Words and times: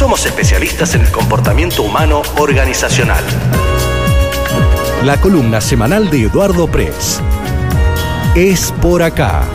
Somos 0.00 0.24
especialistas 0.24 0.94
en 0.94 1.02
el 1.02 1.10
comportamiento 1.10 1.82
humano 1.82 2.22
organizacional. 2.38 3.22
La 5.04 5.20
columna 5.20 5.60
semanal 5.60 6.08
de 6.08 6.22
Eduardo 6.22 6.68
Press. 6.68 7.20
Es 8.34 8.72
por 8.80 9.02
acá. 9.02 9.46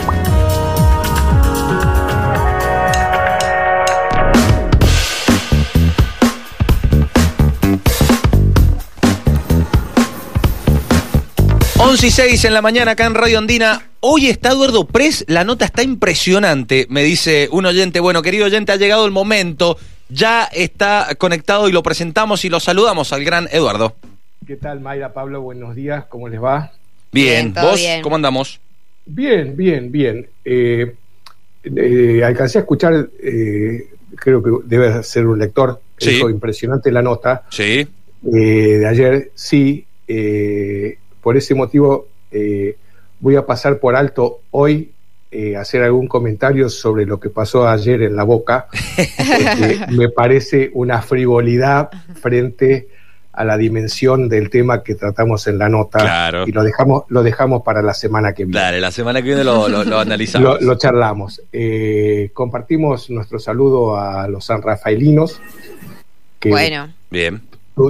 y 12.02 12.10
6 12.10 12.44
en 12.44 12.52
la 12.52 12.60
mañana 12.60 12.90
acá 12.90 13.06
en 13.06 13.14
Radio 13.14 13.38
Andina. 13.38 13.90
Hoy 14.00 14.26
está 14.26 14.50
Eduardo 14.50 14.86
Press, 14.86 15.24
la 15.28 15.44
nota 15.44 15.64
está 15.64 15.82
impresionante, 15.82 16.86
me 16.90 17.02
dice 17.02 17.48
un 17.50 17.64
oyente. 17.64 18.00
Bueno, 18.00 18.20
querido 18.20 18.44
oyente, 18.44 18.70
ha 18.70 18.76
llegado 18.76 19.06
el 19.06 19.12
momento, 19.12 19.78
ya 20.08 20.44
está 20.44 21.08
conectado 21.18 21.68
y 21.68 21.72
lo 21.72 21.82
presentamos 21.82 22.44
y 22.44 22.48
lo 22.48 22.60
saludamos 22.60 23.12
al 23.12 23.24
gran 23.24 23.48
Eduardo. 23.50 23.96
¿Qué 24.46 24.56
tal, 24.56 24.80
Mayra, 24.80 25.12
Pablo? 25.12 25.40
Buenos 25.40 25.74
días, 25.74 26.04
¿cómo 26.06 26.28
les 26.28 26.42
va? 26.42 26.72
Bien, 27.12 27.52
¿vos 27.52 27.80
cómo 28.02 28.16
andamos? 28.16 28.60
Bien, 29.04 29.56
bien, 29.56 29.90
bien. 29.90 30.28
Eh, 30.44 30.94
eh, 31.64 32.22
alcancé 32.24 32.58
a 32.58 32.60
escuchar, 32.60 33.08
eh, 33.22 33.88
creo 34.16 34.42
que 34.42 34.50
debe 34.64 35.02
ser 35.02 35.26
un 35.26 35.38
lector, 35.38 35.80
sí. 35.96 36.20
impresionante 36.20 36.92
la 36.92 37.02
nota. 37.02 37.44
Sí. 37.50 37.86
de 38.22 38.86
ayer, 38.86 39.30
sí. 39.34 39.86
por 41.20 41.36
ese 41.36 41.54
motivo 41.54 42.08
voy 43.18 43.36
a 43.36 43.46
pasar 43.46 43.78
por 43.78 43.96
alto 43.96 44.40
hoy 44.50 44.92
hacer 45.58 45.82
algún 45.82 46.08
comentario 46.08 46.70
sobre 46.70 47.04
lo 47.04 47.20
que 47.20 47.28
pasó 47.28 47.68
ayer 47.68 48.02
en 48.02 48.16
la 48.16 48.24
boca. 48.24 48.68
me 49.90 50.08
parece 50.08 50.70
una 50.72 51.02
frivolidad 51.02 51.90
frente 52.20 52.88
a 53.36 53.44
la 53.44 53.56
dimensión 53.58 54.28
del 54.28 54.48
tema 54.48 54.82
que 54.82 54.94
tratamos 54.94 55.46
en 55.46 55.58
la 55.58 55.68
nota 55.68 56.32
y 56.46 56.52
lo 56.52 56.64
dejamos 56.64 57.04
lo 57.08 57.22
dejamos 57.22 57.62
para 57.62 57.82
la 57.82 57.92
semana 57.92 58.32
que 58.32 58.44
viene. 58.44 58.58
Claro, 58.58 58.78
la 58.78 58.90
semana 58.90 59.20
que 59.20 59.28
viene 59.28 59.44
lo, 59.44 59.66
analizamos. 59.98 60.62
lo, 60.62 60.74
charlamos. 60.76 61.42
Eh, 61.52 62.30
compartimos 62.32 63.10
nuestro 63.10 63.38
saludo 63.38 64.00
a 64.00 64.26
los 64.26 64.46
sanrafaelinos. 64.46 65.40
Que 66.40 66.48
bueno, 66.48 66.88
bien. 67.10 67.42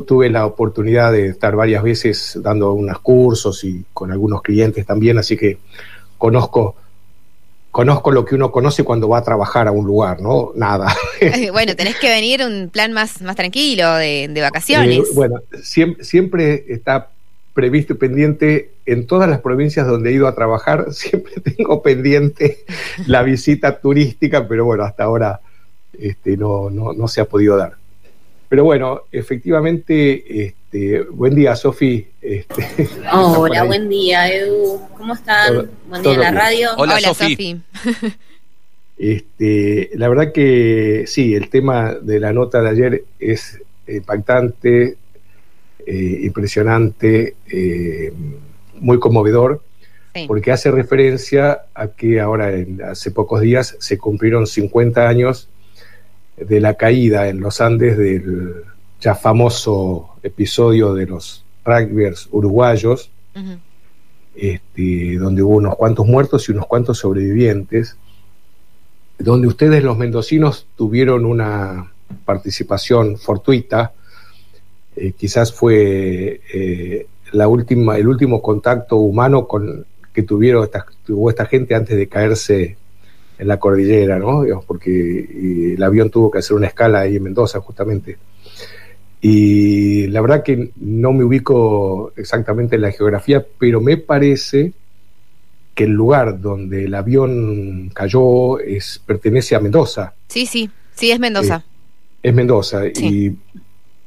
tuve 0.06 0.30
la 0.30 0.46
oportunidad 0.46 1.12
de 1.12 1.28
estar 1.28 1.54
varias 1.54 1.82
veces 1.82 2.38
dando 2.42 2.72
unos 2.72 2.98
cursos 2.98 3.62
y 3.62 3.84
con 3.92 4.10
algunos 4.10 4.42
clientes 4.42 4.84
también, 4.84 5.18
así 5.18 5.36
que 5.36 5.58
conozco 6.18 6.74
conozco 7.76 8.10
lo 8.10 8.24
que 8.24 8.34
uno 8.34 8.50
conoce 8.50 8.84
cuando 8.84 9.06
va 9.06 9.18
a 9.18 9.22
trabajar 9.22 9.68
a 9.68 9.70
un 9.70 9.84
lugar, 9.84 10.22
¿no? 10.22 10.50
Nada. 10.54 10.96
bueno, 11.52 11.76
tenés 11.76 11.96
que 11.96 12.08
venir 12.08 12.40
un 12.42 12.70
plan 12.70 12.90
más, 12.94 13.20
más 13.20 13.36
tranquilo, 13.36 13.96
de, 13.96 14.30
vacaciones. 14.40 15.00
Eh, 15.00 15.12
bueno, 15.14 15.42
siempre, 15.62 16.02
siempre 16.02 16.64
está 16.68 17.10
previsto 17.52 17.92
y 17.92 17.96
pendiente 17.96 18.70
en 18.86 19.06
todas 19.06 19.28
las 19.28 19.42
provincias 19.42 19.86
donde 19.86 20.08
he 20.08 20.14
ido 20.14 20.26
a 20.26 20.34
trabajar, 20.34 20.86
siempre 20.94 21.34
tengo 21.42 21.82
pendiente 21.82 22.60
la 23.06 23.22
visita 23.22 23.78
turística, 23.78 24.48
pero 24.48 24.64
bueno, 24.64 24.84
hasta 24.84 25.04
ahora 25.04 25.40
este, 26.00 26.38
no, 26.38 26.70
no, 26.70 26.94
no 26.94 27.08
se 27.08 27.20
ha 27.20 27.26
podido 27.26 27.58
dar. 27.58 27.74
Pero 28.48 28.64
bueno, 28.64 29.02
efectivamente, 29.12 30.46
este, 30.46 30.65
buen 31.10 31.34
día, 31.34 31.56
Sofi. 31.56 32.06
Este, 32.20 32.88
Hola, 33.12 33.64
buen 33.64 33.88
día, 33.88 34.28
Edu. 34.32 34.80
¿Cómo 34.96 35.14
están? 35.14 35.70
buen 35.88 36.02
día 36.02 36.14
en 36.14 36.20
la 36.20 36.30
radio. 36.30 36.70
Hola, 36.76 37.00
Sofi. 37.00 37.60
Este, 38.98 39.90
la 39.94 40.08
verdad 40.08 40.32
que 40.32 41.04
sí, 41.06 41.34
el 41.34 41.50
tema 41.50 41.92
de 42.00 42.18
la 42.18 42.32
nota 42.32 42.62
de 42.62 42.70
ayer 42.70 43.04
es 43.18 43.60
impactante, 43.86 44.96
eh, 45.86 46.20
impresionante, 46.22 47.36
eh, 47.46 48.10
muy 48.80 48.98
conmovedor, 48.98 49.62
porque 50.26 50.50
hace 50.50 50.70
referencia 50.70 51.66
a 51.74 51.88
que 51.88 52.20
ahora, 52.20 52.54
en, 52.54 52.82
hace 52.82 53.10
pocos 53.10 53.42
días, 53.42 53.76
se 53.80 53.98
cumplieron 53.98 54.46
50 54.46 55.06
años 55.06 55.50
de 56.38 56.58
la 56.58 56.72
caída 56.72 57.28
en 57.28 57.40
los 57.40 57.60
Andes 57.60 57.98
del 57.98 58.64
ya 58.98 59.14
famoso 59.14 60.15
episodio 60.26 60.94
de 60.94 61.06
los 61.06 61.44
rugbyers 61.64 62.28
uruguayos, 62.30 63.10
este, 64.34 65.16
donde 65.18 65.42
hubo 65.42 65.56
unos 65.56 65.76
cuantos 65.76 66.06
muertos 66.06 66.48
y 66.48 66.52
unos 66.52 66.66
cuantos 66.66 66.98
sobrevivientes, 66.98 67.96
donde 69.18 69.48
ustedes 69.48 69.82
los 69.82 69.96
mendocinos 69.96 70.66
tuvieron 70.76 71.24
una 71.24 71.92
participación 72.24 73.16
fortuita, 73.16 73.92
eh, 74.94 75.12
quizás 75.12 75.52
fue 75.52 76.40
eh, 76.52 77.06
la 77.32 77.48
última, 77.48 77.98
el 77.98 78.08
último 78.08 78.40
contacto 78.40 78.96
humano 78.96 79.46
con, 79.46 79.86
que 80.12 80.22
tuvieron 80.22 80.64
esta, 80.64 80.86
tuvo 81.04 81.30
esta 81.30 81.46
gente 81.46 81.74
antes 81.74 81.96
de 81.96 82.06
caerse 82.08 82.76
en 83.38 83.48
la 83.48 83.58
cordillera, 83.58 84.18
¿no? 84.18 84.44
porque 84.66 85.74
el 85.74 85.82
avión 85.82 86.08
tuvo 86.08 86.30
que 86.30 86.38
hacer 86.38 86.56
una 86.56 86.68
escala 86.68 87.00
ahí 87.00 87.16
en 87.16 87.22
Mendoza, 87.22 87.60
justamente. 87.60 88.16
Y 89.28 90.06
la 90.06 90.20
verdad 90.20 90.44
que 90.44 90.70
no 90.76 91.12
me 91.12 91.24
ubico 91.24 92.12
exactamente 92.14 92.76
en 92.76 92.82
la 92.82 92.92
geografía, 92.92 93.44
pero 93.58 93.80
me 93.80 93.96
parece 93.96 94.72
que 95.74 95.82
el 95.82 95.90
lugar 95.90 96.40
donde 96.40 96.84
el 96.84 96.94
avión 96.94 97.90
cayó 97.92 98.60
es, 98.60 99.02
pertenece 99.04 99.56
a 99.56 99.58
Mendoza. 99.58 100.14
Sí, 100.28 100.46
sí, 100.46 100.70
sí, 100.94 101.10
es 101.10 101.18
Mendoza. 101.18 101.56
Eh, 101.56 102.28
es 102.28 102.34
Mendoza. 102.34 102.86
Y 102.86 103.32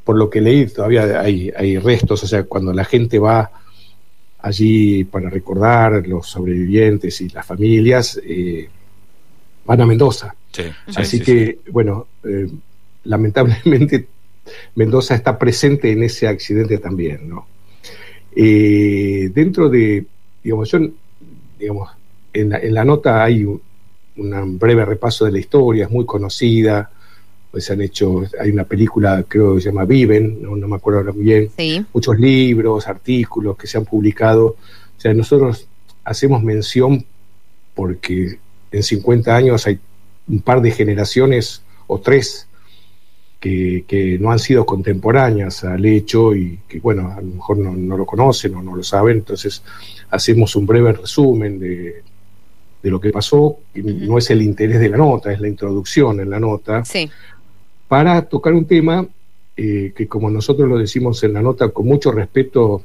por 0.05 0.15
lo 0.15 0.29
que 0.29 0.39
leí, 0.39 0.67
todavía 0.67 1.19
hay, 1.19 1.51
hay 1.53 1.77
restos, 1.79 2.23
o 2.23 2.27
sea, 2.27 2.43
cuando 2.43 2.71
la 2.71 2.85
gente 2.85 3.19
va 3.19 3.51
allí 4.39 5.03
para 5.03 5.29
recordar 5.29 6.07
los 6.07 6.29
sobrevivientes 6.29 7.19
y 7.19 7.27
las 7.27 7.45
familias, 7.45 8.21
eh, 8.23 8.69
van 9.65 9.81
a 9.81 9.85
Mendoza. 9.85 10.33
Así 10.95 11.19
que, 11.19 11.59
bueno, 11.71 12.07
eh, 12.23 12.49
lamentablemente 13.03 14.07
Mendoza 14.75 15.15
está 15.15 15.37
presente 15.37 15.91
en 15.91 16.03
ese 16.03 16.27
accidente 16.27 16.77
también, 16.77 17.29
¿no? 17.29 17.47
Eh, 18.35 19.31
dentro 19.33 19.69
de, 19.69 20.05
digamos, 20.43 20.71
yo, 20.71 20.79
digamos, 21.57 21.89
en 22.33 22.49
la, 22.49 22.59
en 22.59 22.73
la 22.73 22.85
nota 22.85 23.23
hay 23.23 23.43
un, 23.43 23.61
breve 24.59 24.85
repaso 24.85 25.25
de 25.25 25.31
la 25.31 25.39
historia, 25.39 25.85
es 25.85 25.91
muy 25.91 26.05
conocida, 26.05 26.91
pues 27.51 27.65
se 27.65 27.73
han 27.73 27.81
hecho, 27.81 28.23
hay 28.39 28.51
una 28.51 28.65
película, 28.65 29.23
creo 29.27 29.55
que 29.55 29.61
se 29.61 29.69
llama 29.69 29.85
Viven, 29.85 30.41
no, 30.41 30.55
me 30.67 30.75
acuerdo 30.75 30.99
ahora 30.99 31.13
muy 31.13 31.23
bien, 31.23 31.49
muchos 31.93 32.19
libros, 32.19 32.87
artículos 32.87 33.57
que 33.57 33.65
se 33.65 33.77
han 33.77 33.85
publicado, 33.85 34.45
o 34.45 35.01
sea, 35.01 35.13
nosotros 35.13 35.67
hacemos 36.03 36.43
mención 36.43 37.05
porque 37.73 38.39
en 38.71 38.83
50 38.83 39.33
años 39.33 39.65
hay 39.65 39.79
un 40.27 40.41
par 40.41 40.61
de 40.61 40.71
generaciones 40.71 41.63
o 41.87 41.99
tres 41.99 42.48
que, 43.39 44.17
no 44.19 44.31
han 44.31 44.39
sido 44.39 44.65
contemporáneas 44.65 45.63
al 45.63 45.85
hecho 45.85 46.35
y 46.35 46.59
que, 46.67 46.79
bueno, 46.79 47.11
a 47.11 47.21
lo 47.21 47.27
mejor 47.27 47.57
no, 47.57 47.97
lo 47.97 48.05
conocen 48.05 48.55
o 48.55 48.61
no 48.61 48.75
lo 48.75 48.83
saben, 48.83 49.17
entonces 49.17 49.63
hacemos 50.09 50.55
un 50.55 50.65
breve 50.65 50.93
resumen 50.93 51.59
de, 51.59 52.03
lo 52.83 52.99
que 52.99 53.11
pasó, 53.11 53.57
no 53.75 54.17
es 54.17 54.29
el 54.29 54.41
interés 54.41 54.79
de 54.79 54.89
la 54.89 54.97
nota, 54.97 55.31
es 55.31 55.39
la 55.39 55.47
introducción 55.47 56.19
en 56.19 56.29
la 56.29 56.39
nota, 56.39 56.83
para 57.87 58.21
tocar 58.23 58.53
un 58.53 58.65
tema 58.65 59.07
eh, 59.55 59.93
que, 59.95 60.07
como 60.07 60.29
nosotros 60.29 60.67
lo 60.67 60.77
decimos 60.77 61.23
en 61.23 61.33
la 61.33 61.41
nota, 61.41 61.69
con 61.69 61.85
mucho 61.85 62.11
respeto 62.11 62.83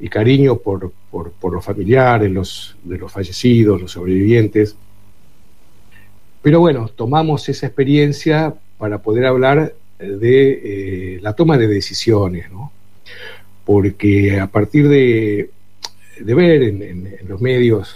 y 0.00 0.08
cariño 0.08 0.56
por, 0.56 0.92
por, 1.10 1.52
los 1.52 1.64
familiares, 1.64 2.30
los, 2.30 2.76
de 2.84 2.98
los 2.98 3.10
fallecidos, 3.10 3.80
los 3.80 3.92
sobrevivientes. 3.92 4.76
Pero 6.40 6.60
bueno, 6.60 6.88
tomamos 6.88 7.48
esa 7.48 7.66
experiencia 7.66 8.54
para 8.78 8.98
poder 8.98 9.26
hablar 9.26 9.74
de 9.98 11.16
eh, 11.16 11.20
la 11.20 11.34
toma 11.34 11.58
de 11.58 11.66
decisiones, 11.68 12.50
¿no? 12.50 12.72
Porque 13.64 14.40
a 14.40 14.46
partir 14.46 14.88
de, 14.88 15.50
de 16.20 16.34
ver 16.34 16.62
en, 16.62 17.18
los 17.26 17.40
medios, 17.40 17.94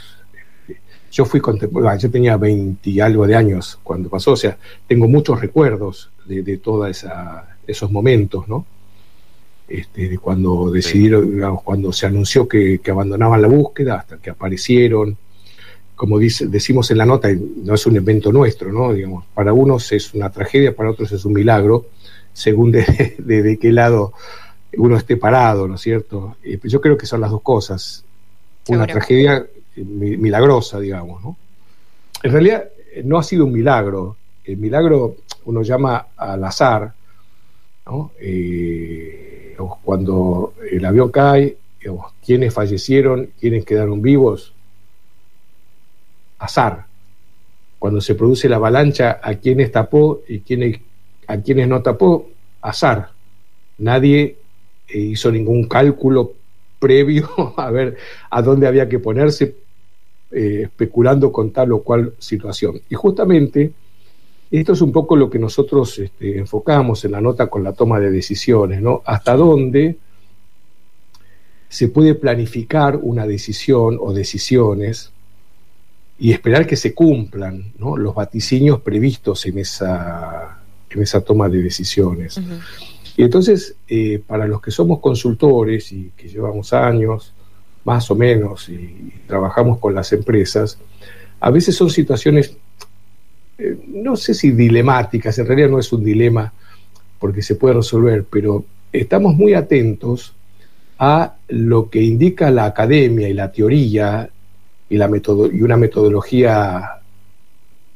yo 1.10 1.24
fui 1.24 1.40
contemporáneo, 1.40 1.98
yo 1.98 2.10
tenía 2.10 2.36
20 2.36 2.90
y 2.90 3.00
algo 3.00 3.26
de 3.26 3.36
años 3.36 3.78
cuando 3.82 4.10
pasó, 4.10 4.32
o 4.32 4.36
sea, 4.36 4.58
tengo 4.86 5.08
muchos 5.08 5.40
recuerdos 5.40 6.10
de, 6.26 6.42
de 6.42 6.58
todos 6.58 7.04
esos 7.66 7.90
momentos, 7.90 8.48
¿no? 8.48 8.66
Este, 9.72 10.06
de 10.06 10.18
cuando 10.18 10.70
decidieron, 10.70 11.30
digamos, 11.34 11.62
cuando 11.62 11.94
se 11.94 12.04
anunció 12.04 12.46
que, 12.46 12.78
abandonaban 12.90 13.40
la 13.40 13.48
búsqueda 13.48 14.00
hasta 14.00 14.18
que 14.18 14.28
aparecieron. 14.28 15.16
Como 16.02 16.18
dice, 16.18 16.48
decimos 16.48 16.90
en 16.90 16.98
la 16.98 17.06
nota, 17.06 17.28
no 17.30 17.76
es 17.76 17.86
un 17.86 17.96
evento 17.96 18.32
nuestro, 18.32 18.72
¿no? 18.72 18.92
Digamos, 18.92 19.24
para 19.32 19.52
unos 19.52 19.92
es 19.92 20.12
una 20.14 20.32
tragedia, 20.32 20.74
para 20.74 20.90
otros 20.90 21.12
es 21.12 21.24
un 21.24 21.32
milagro, 21.32 21.86
según 22.32 22.72
de, 22.72 22.82
de, 23.18 23.56
qué 23.56 23.70
lado 23.70 24.12
uno 24.78 24.96
esté 24.96 25.16
parado, 25.16 25.68
¿no 25.68 25.76
es 25.76 25.80
cierto? 25.80 26.38
Eh, 26.42 26.58
yo 26.64 26.80
creo 26.80 26.98
que 26.98 27.06
son 27.06 27.20
las 27.20 27.30
dos 27.30 27.42
cosas. 27.42 28.04
Una 28.66 28.84
tragedia 28.84 29.46
milagrosa, 29.76 30.80
digamos, 30.80 31.22
¿no? 31.22 31.36
En 32.20 32.32
realidad 32.32 32.64
no 33.04 33.16
ha 33.16 33.22
sido 33.22 33.44
un 33.44 33.52
milagro, 33.52 34.16
el 34.44 34.56
milagro 34.56 35.18
uno 35.44 35.62
llama 35.62 36.08
al 36.16 36.42
azar, 36.42 36.92
¿no? 37.86 38.10
Eh, 38.18 39.54
cuando 39.84 40.54
el 40.68 40.84
avión 40.84 41.12
cae, 41.12 41.58
quienes 42.26 42.52
fallecieron, 42.52 43.30
quienes 43.38 43.64
quedaron 43.64 44.02
vivos, 44.02 44.52
azar. 46.42 46.86
Cuando 47.78 48.00
se 48.00 48.14
produce 48.14 48.48
la 48.48 48.56
avalancha, 48.56 49.20
a 49.22 49.34
quienes 49.34 49.72
tapó 49.72 50.22
y 50.28 50.42
a 51.26 51.40
quienes 51.40 51.68
no 51.68 51.82
tapó, 51.82 52.28
azar. 52.60 53.10
Nadie 53.78 54.36
eh, 54.88 54.98
hizo 54.98 55.30
ningún 55.30 55.66
cálculo 55.68 56.32
previo 56.78 57.28
a 57.56 57.70
ver 57.70 57.96
a 58.30 58.42
dónde 58.42 58.66
había 58.66 58.88
que 58.88 58.98
ponerse 58.98 59.56
eh, 60.30 60.62
especulando 60.64 61.30
con 61.30 61.50
tal 61.50 61.72
o 61.72 61.82
cual 61.82 62.14
situación. 62.18 62.80
Y 62.88 62.94
justamente 62.94 63.72
esto 64.50 64.72
es 64.72 64.80
un 64.80 64.92
poco 64.92 65.16
lo 65.16 65.30
que 65.30 65.38
nosotros 65.38 65.98
este, 65.98 66.38
enfocamos 66.38 67.04
en 67.04 67.12
la 67.12 67.20
nota 67.20 67.46
con 67.46 67.64
la 67.64 67.72
toma 67.72 67.98
de 68.00 68.10
decisiones, 68.10 68.82
¿no? 68.82 69.02
Hasta 69.06 69.34
dónde 69.34 69.96
se 71.68 71.88
puede 71.88 72.14
planificar 72.14 72.98
una 73.00 73.26
decisión 73.26 73.96
o 73.98 74.12
decisiones 74.12 75.10
y 76.22 76.30
esperar 76.30 76.68
que 76.68 76.76
se 76.76 76.94
cumplan 76.94 77.72
los 77.80 78.14
vaticinios 78.14 78.80
previstos 78.80 79.44
en 79.46 79.58
esa, 79.58 80.56
en 80.88 81.02
esa 81.02 81.20
toma 81.20 81.48
de 81.48 81.60
decisiones. 81.60 82.40
Y 83.16 83.24
entonces, 83.24 83.74
eh, 83.88 84.22
para 84.24 84.46
los 84.46 84.62
que 84.62 84.70
somos 84.70 85.00
consultores 85.00 85.90
y 85.90 86.12
que 86.16 86.28
llevamos 86.28 86.72
años, 86.74 87.34
más 87.84 88.08
o 88.08 88.14
menos, 88.14 88.68
y, 88.68 89.12
trabajamos 89.26 89.80
con 89.80 89.96
las 89.96 90.12
empresas, 90.12 90.78
a 91.40 91.50
veces 91.50 91.74
son 91.74 91.90
situaciones, 91.90 92.56
eh, 93.58 93.76
no 93.88 94.14
sé 94.14 94.32
si 94.32 94.52
dilemáticas, 94.52 95.36
en 95.40 95.46
realidad 95.46 95.70
no 95.70 95.80
es 95.80 95.92
un 95.92 96.04
dilema 96.04 96.52
porque 97.18 97.42
se 97.42 97.56
puede 97.56 97.74
resolver, 97.74 98.24
pero 98.30 98.64
estamos 98.92 99.34
muy 99.34 99.54
atentos 99.54 100.34
a 101.00 101.34
lo 101.48 101.90
que 101.90 102.00
indica 102.00 102.52
la 102.52 102.66
academia 102.66 103.28
y 103.28 103.34
la 103.34 103.50
teoría 103.50 104.30
y, 104.92 105.62
una 105.62 105.76
metodología 105.76 107.00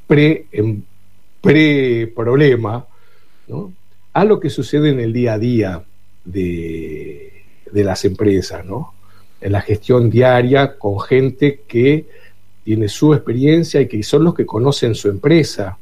pre-problema, 0.06 2.86
¿no? 3.48 3.72
a 4.14 4.24
lo 4.24 4.40
que 4.40 4.48
sucede 4.48 4.88
en 4.90 5.00
el 5.00 5.12
día 5.12 5.34
a 5.34 5.38
día 5.38 5.82
de, 6.24 7.32
las 7.72 8.06
empresas, 8.06 8.64
¿no? 8.64 8.94
En 9.42 9.52
la 9.52 9.60
gestión 9.60 10.08
diaria 10.08 10.78
con 10.78 10.98
gente 10.98 11.60
que 11.68 12.06
tiene 12.64 12.88
su 12.88 13.12
experiencia 13.12 13.82
y 13.82 13.88
que 13.88 14.02
son 14.02 14.24
los 14.24 14.34
que 14.34 14.46
conocen 14.46 14.94
su 14.94 15.10
empresa. 15.10 15.76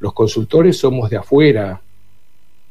Los 0.00 0.12
consultores 0.12 0.76
somos 0.76 1.08
de 1.08 1.18
afuera 1.18 1.80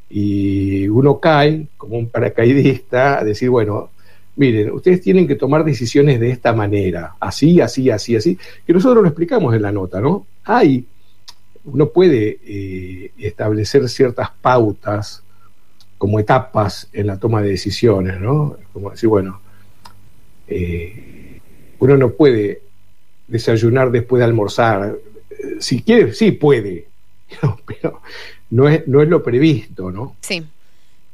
y 0.10 0.90
uno 0.90 1.22
cae 1.22 1.68
como 1.78 1.98
un 1.98 2.10
paracaidista 2.10 3.20
a 3.20 3.24
decir, 3.24 3.50
bueno, 3.50 3.92
miren, 4.36 4.72
ustedes 4.72 5.02
tienen 5.02 5.28
que 5.28 5.36
tomar 5.36 5.64
decisiones 5.64 6.20
de 6.20 6.32
esta 6.32 6.54
manera, 6.54 7.16
así, 7.20 7.62
así, 7.62 7.90
así, 7.90 8.16
así, 8.16 8.38
que 8.66 8.74
nosotros 8.74 9.04
lo 9.04 9.10
explicamos 9.10 9.54
en 9.56 9.62
la 9.62 9.72
nota, 9.72 10.02
¿no? 10.02 10.26
Hay 10.44 10.86
uno 11.66 11.90
puede 11.90 12.40
eh, 12.46 13.12
establecer 13.18 13.88
ciertas 13.88 14.30
pautas 14.42 15.24
como 15.98 16.20
etapas 16.20 16.90
en 16.92 17.08
la 17.08 17.18
toma 17.18 17.42
de 17.42 17.50
decisiones, 17.50 18.20
¿no? 18.20 18.58
Como 18.74 18.92
decir, 18.92 19.08
bueno, 19.08 19.40
eh, 20.48 21.40
uno 21.80 21.98
no 21.98 22.12
puede 22.12 22.62
desayunar 23.28 23.92
después 23.92 24.20
de 24.20 24.26
almorzar. 24.26 24.98
Si 25.60 25.82
quiere, 25.82 26.14
sí 26.14 26.32
puede, 26.32 26.88
pero 27.66 28.02
no 28.50 28.68
es, 28.68 28.86
no 28.88 29.02
es 29.02 29.08
lo 29.08 29.24
previsto, 29.24 29.92
¿no? 29.92 30.18
Sí. 30.22 30.44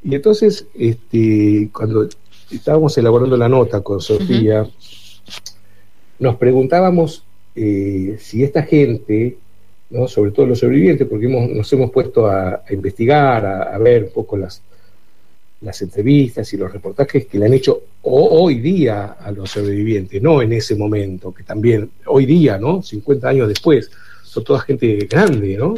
Y 0.02 0.14
entonces, 0.14 0.66
este, 0.74 1.68
cuando 1.72 2.08
estábamos 2.50 2.96
elaborando 2.98 3.36
la 3.36 3.48
nota 3.48 3.80
con 3.80 4.00
Sofía, 4.00 4.66
nos 6.18 6.36
preguntábamos 6.36 7.24
eh, 7.54 8.16
si 8.20 8.44
esta 8.44 8.62
gente 8.62 9.36
sobre 10.06 10.30
todo 10.30 10.46
los 10.46 10.58
sobrevivientes, 10.58 11.06
porque 11.08 11.26
nos 11.26 11.72
hemos 11.72 11.90
puesto 11.90 12.26
a, 12.26 12.62
investigar, 12.70 13.44
a, 13.44 13.76
ver 13.78 14.04
un 14.04 14.10
poco 14.10 14.36
las, 14.36 14.62
las 15.62 15.82
entrevistas 15.82 16.52
y 16.52 16.56
los 16.56 16.72
reportajes 16.72 17.26
que 17.26 17.38
le 17.38 17.46
han 17.46 17.54
hecho 17.54 17.82
hoy 18.02 18.60
día 18.60 19.16
a 19.20 19.32
los 19.32 19.50
sobrevivientes, 19.50 20.22
no 20.22 20.42
en 20.42 20.52
ese 20.52 20.76
momento, 20.76 21.34
que 21.34 21.42
también 21.42 21.90
hoy 22.06 22.24
día, 22.24 22.56
¿no? 22.56 22.82
50 22.82 23.28
años 23.28 23.48
después, 23.48 23.90
son 24.22 24.44
toda 24.44 24.60
gente 24.60 25.08
grande, 25.10 25.56
¿no? 25.56 25.74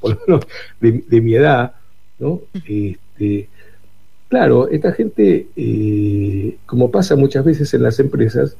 Por 0.00 0.14
lo 0.14 0.20
menos 0.26 0.46
de, 0.80 1.20
mi 1.22 1.34
edad, 1.34 1.72
¿no? 2.18 2.42
Este, 2.54 3.48
claro, 4.30 4.68
esta 4.68 4.92
gente, 4.92 5.48
eh, 5.56 6.56
como 6.64 6.90
pasa 6.90 7.16
muchas 7.16 7.44
veces 7.44 7.74
en 7.74 7.82
las 7.82 7.98
empresas, 7.98 8.56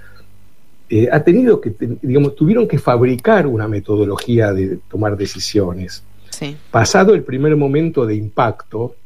eh, 0.91 1.09
ha 1.11 1.23
tenido 1.23 1.61
que, 1.61 1.73
digamos, 2.03 2.35
tuvieron 2.35 2.67
que 2.67 2.79
fabricar 2.79 3.47
una 3.47 3.69
metodología 3.69 4.53
de 4.53 4.81
tomar 4.91 5.17
decisiones. 5.17 6.03
Pasado 6.71 7.15
el 7.15 7.23
primer 7.23 7.55
momento 7.55 8.07
de 8.07 8.17
impacto 8.17 8.97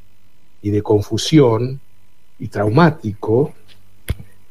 y 0.63 0.71
de 0.71 0.83
confusión 0.83 1.81
y 2.39 2.49
traumático, 2.49 3.53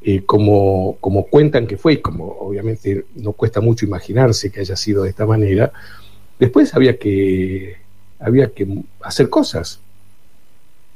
eh, 0.04 0.24
como, 0.26 0.98
como 1.00 1.26
cuentan 1.28 1.66
que 1.66 1.78
fue, 1.78 1.94
y 1.94 2.02
como 2.02 2.26
obviamente 2.40 3.06
no 3.16 3.32
cuesta 3.32 3.62
mucho 3.62 3.86
imaginarse 3.86 4.52
que 4.52 4.60
haya 4.60 4.76
sido 4.76 5.04
de 5.04 5.10
esta 5.10 5.26
manera, 5.26 5.72
después 6.38 6.76
había 6.76 6.98
que, 6.98 7.78
había 8.20 8.52
que 8.52 8.68
hacer 9.02 9.30
cosas. 9.30 9.80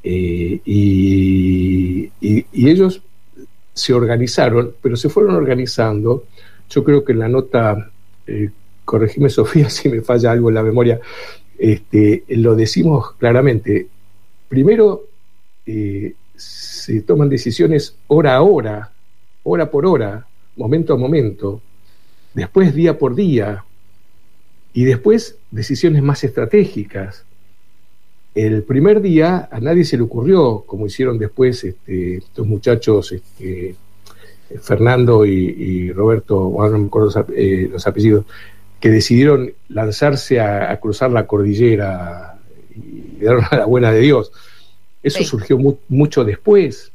Eh, 0.03 0.61
y, 0.65 2.11
ellos 2.53 3.01
se 3.73 3.93
organizaron, 3.93 4.73
pero 4.81 4.95
se 4.95 5.09
fueron 5.09 5.35
organizando. 5.35 6.25
Yo 6.69 6.83
creo 6.83 7.03
que 7.05 7.13
en 7.13 7.19
la 7.19 7.29
nota, 7.29 7.91
eh, 8.25 8.49
corregime 8.85 9.29
Sofía 9.29 9.69
si 9.69 9.89
me 9.89 10.01
falla 10.01 10.31
algo 10.31 10.49
en 10.49 10.55
la 10.55 10.63
memoria, 10.63 10.99
este, 11.57 12.23
lo 12.29 12.55
decimos 12.55 13.13
claramente. 13.13 13.87
Primero, 14.49 15.03
eh, 15.65 16.13
se 16.35 17.01
toman 17.01 17.29
decisiones 17.29 17.95
hora 18.07 18.35
a 18.35 18.41
hora, 18.41 18.91
hora 19.43 19.69
por 19.69 19.85
hora, 19.85 20.27
momento 20.55 20.93
a 20.93 20.97
momento, 20.97 21.61
después 22.33 22.73
día 22.73 22.97
por 22.97 23.15
día, 23.15 23.63
y 24.77 24.85
después 24.85 25.37
decisiones 25.49 26.03
más 26.03 26.23
estratégicas. 26.23 27.25
El 28.37 28.61
primer 28.61 29.01
día 29.01 29.49
a 29.51 29.59
nadie 29.59 29.83
se 29.83 29.97
le 29.97 30.03
ocurrió, 30.03 30.63
como 30.67 30.85
hicieron 30.85 31.17
después 31.17 31.63
este, 31.63 32.17
estos 32.17 32.45
muchachos, 32.45 33.11
este, 33.11 33.73
Fernando 34.61 35.25
y, 35.25 35.91
Roberto, 35.91 36.41
bueno, 36.41 36.73
no 36.73 36.77
me 36.77 36.85
acuerdo 36.85 37.25
eh, 37.35 37.67
los, 37.71 37.87
apellidos, 37.87 38.27
que 38.79 38.91
decidieron 38.91 39.51
lanzarse 39.69 40.39
a, 40.39 40.79
cruzar 40.79 41.09
la 41.09 41.25
cordillera 41.25 42.37
y 42.75 43.17
dieron 43.19 43.43
a 43.49 43.55
la 43.57 43.65
buena 43.65 43.91
de 43.91 44.01
Dios. 44.01 44.31
Eso 45.01 45.23
surgió 45.23 45.57
mucho 45.87 46.23
después. 46.23 46.91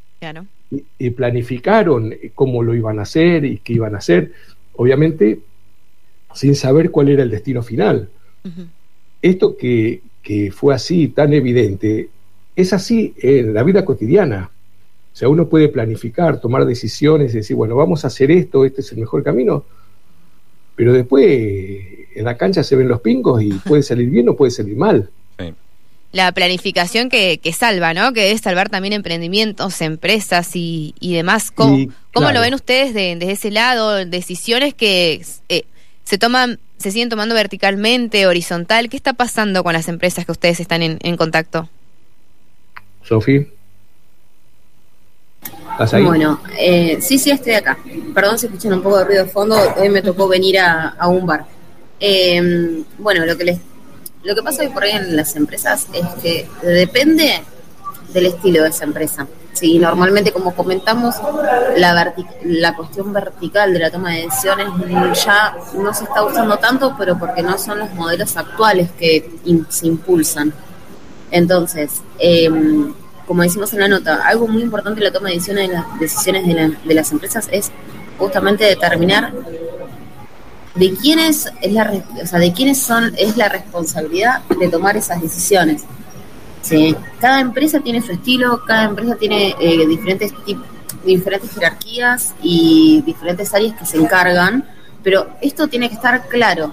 Y, 0.96 1.10
planificaron 1.10 2.14
cómo 2.36 2.62
lo 2.62 2.72
iban 2.72 3.00
a 3.00 3.02
hacer 3.02 3.44
y 3.44 3.58
qué 3.58 3.72
iban 3.72 3.96
a 3.96 3.98
hacer, 3.98 4.30
obviamente 4.74 5.40
sin 6.36 6.54
saber 6.54 6.92
cuál 6.92 7.08
era 7.08 7.24
el 7.24 7.30
destino 7.30 7.64
final. 7.64 8.08
Esto 9.20 9.56
que, 9.56 10.02
que 10.22 10.50
fue 10.52 10.74
así, 10.74 11.08
tan 11.08 11.32
evidente, 11.32 12.08
es 12.54 12.72
así 12.72 13.14
en 13.18 13.54
la 13.54 13.62
vida 13.62 13.84
cotidiana. 13.84 14.50
O 15.12 15.16
sea, 15.16 15.28
uno 15.28 15.48
puede 15.48 15.68
planificar, 15.68 16.40
tomar 16.40 16.64
decisiones 16.64 17.34
y 17.34 17.38
decir, 17.38 17.56
bueno, 17.56 17.76
vamos 17.76 18.04
a 18.04 18.06
hacer 18.06 18.30
esto, 18.30 18.64
este 18.64 18.80
es 18.80 18.92
el 18.92 18.98
mejor 18.98 19.22
camino, 19.22 19.64
pero 20.74 20.92
después 20.92 21.26
en 22.14 22.24
la 22.24 22.36
cancha 22.36 22.62
se 22.62 22.76
ven 22.76 22.88
los 22.88 23.00
pingos 23.00 23.42
y 23.42 23.52
puede 23.66 23.82
salir 23.82 24.08
bien 24.08 24.28
o 24.28 24.36
puede 24.36 24.50
salir 24.50 24.76
mal. 24.76 25.10
La 26.12 26.30
planificación 26.32 27.08
que, 27.08 27.40
salva, 27.56 27.94
¿no? 27.94 28.12
Que 28.12 28.24
debe 28.24 28.38
salvar 28.38 28.68
también 28.68 28.92
emprendimientos, 28.92 29.80
empresas 29.80 30.50
y, 30.52 30.94
demás. 31.00 31.50
¿Cómo, 31.50 31.88
lo 32.14 32.40
ven 32.40 32.52
ustedes 32.52 32.92
desde 32.92 33.30
ese 33.30 33.50
lado? 33.50 34.04
Decisiones 34.04 34.74
que 34.74 35.24
eh, 35.48 35.64
se 36.04 36.18
toman 36.18 36.58
se 36.82 36.90
siguen 36.90 37.08
tomando 37.08 37.34
verticalmente, 37.34 38.26
horizontal. 38.26 38.88
¿Qué 38.88 38.96
está 38.96 39.12
pasando 39.12 39.62
con 39.62 39.72
las 39.72 39.88
empresas 39.88 40.26
que 40.26 40.32
ustedes 40.32 40.60
están 40.60 40.82
en, 40.82 41.16
contacto? 41.16 41.68
Sofi. 43.02 43.46
Bueno, 46.04 46.40
eh, 46.58 46.98
sí, 47.00 47.18
sí, 47.18 47.30
estoy 47.30 47.54
acá. 47.54 47.78
Perdón 48.14 48.38
si 48.38 48.46
escuchan 48.46 48.74
un 48.74 48.82
poco 48.82 48.98
de 48.98 49.04
ruido 49.04 49.24
de 49.24 49.30
fondo, 49.30 49.56
hoy 49.76 49.88
me 49.88 50.02
tocó 50.02 50.28
venir 50.28 50.58
a, 50.58 51.08
un 51.08 51.24
bar. 51.24 51.46
Em, 51.98 52.84
bueno, 52.98 53.24
lo 53.24 53.36
que 53.38 53.44
les, 53.44 53.58
lo 54.24 54.34
que 54.34 54.42
pasa 54.42 54.62
hoy 54.62 54.68
por 54.68 54.82
ahí 54.82 54.92
en 54.92 55.16
las 55.16 55.34
empresas 55.36 55.86
es 55.94 56.06
que 56.20 56.48
depende 56.62 57.42
del 58.12 58.26
estilo 58.26 58.62
de 58.62 58.68
esa 58.68 58.84
empresa. 58.84 59.26
Sí, 59.52 59.78
normalmente 59.78 60.32
como 60.32 60.54
comentamos, 60.54 61.16
la, 61.76 62.74
cuestión 62.74 63.12
vertical 63.12 63.72
de 63.72 63.78
la 63.78 63.90
toma 63.90 64.12
de 64.12 64.22
decisiones 64.22 64.66
ya 65.24 65.54
no 65.74 65.92
se 65.92 66.04
está 66.04 66.24
usando 66.24 66.56
tanto, 66.58 66.94
pero 66.98 67.18
porque 67.18 67.42
no 67.42 67.58
son 67.58 67.78
los 67.78 67.92
modelos 67.94 68.36
actuales 68.36 68.90
que 68.98 69.30
se 69.68 69.86
impulsan. 69.86 70.52
Entonces, 71.30 72.02
em, 72.18 72.92
como 73.26 73.42
decimos 73.42 73.72
en 73.72 73.80
la 73.80 73.88
nota, 73.88 74.26
algo 74.26 74.48
muy 74.48 74.62
importante 74.62 75.00
en 75.00 75.04
la 75.04 75.12
toma 75.12 75.28
de 75.28 75.34
decisiones 75.34 75.68
de 75.68 75.74
las 75.74 75.98
decisiones 76.00 76.46
de, 76.84 76.94
las 76.94 77.12
empresas 77.12 77.48
es 77.50 77.70
justamente 78.18 78.64
determinar 78.64 79.32
de 80.74 80.94
quiénes 80.94 81.52
es 81.60 81.72
la 81.72 81.92
o 82.22 82.26
sea, 82.26 82.38
de 82.38 82.52
quiénes 82.52 82.78
son 82.78 83.12
es 83.16 83.36
la 83.36 83.48
responsabilidad 83.48 84.42
de 84.58 84.68
tomar 84.68 84.96
esas 84.96 85.20
decisiones. 85.20 85.84
Sí. 86.62 86.96
Cada 87.20 87.40
empresa 87.40 87.80
tiene 87.80 88.00
su 88.00 88.12
estilo, 88.12 88.62
cada 88.66 88.84
empresa 88.84 89.16
tiene 89.16 89.54
eh, 89.60 89.86
diferentes 89.86 90.32
diferentes 91.04 91.52
jerarquías 91.52 92.34
y 92.42 93.02
diferentes 93.04 93.52
áreas 93.52 93.76
que 93.76 93.84
se 93.84 93.96
encargan, 93.96 94.64
pero 95.02 95.28
esto 95.40 95.66
tiene 95.68 95.88
que 95.88 95.96
estar 95.96 96.28
claro. 96.28 96.72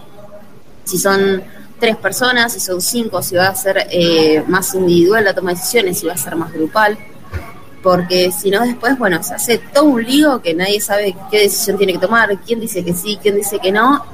Si 0.83 0.97
son 0.97 1.41
tres 1.79 1.95
personas, 1.97 2.53
si 2.53 2.59
son 2.59 2.81
cinco, 2.81 3.21
si 3.21 3.35
va 3.35 3.47
a 3.47 3.55
ser 3.55 3.87
eh, 3.89 4.43
más 4.47 4.73
individual 4.75 5.23
la 5.23 5.33
toma 5.33 5.51
de 5.51 5.57
decisiones, 5.57 5.99
si 5.99 6.05
va 6.05 6.13
a 6.13 6.17
ser 6.17 6.35
más 6.35 6.53
grupal, 6.53 6.97
porque 7.81 8.31
si 8.31 8.51
no 8.51 8.61
después, 8.61 8.97
bueno, 8.97 9.23
se 9.23 9.33
hace 9.33 9.57
todo 9.57 9.85
un 9.85 10.03
lío 10.03 10.41
que 10.41 10.53
nadie 10.53 10.81
sabe 10.81 11.15
qué 11.31 11.39
decisión 11.39 11.77
tiene 11.77 11.93
que 11.93 11.99
tomar, 11.99 12.37
quién 12.45 12.59
dice 12.59 12.83
que 12.83 12.93
sí, 12.93 13.17
quién 13.21 13.35
dice 13.35 13.59
que 13.59 13.71
no, 13.71 14.05